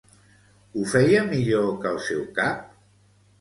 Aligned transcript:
Ho 0.77 0.85
feia 0.93 1.19
millor 1.27 1.67
que 1.85 1.91
el 1.93 2.01
seu 2.07 2.25
cap? 2.41 2.65